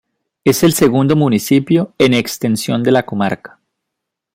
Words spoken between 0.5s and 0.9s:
el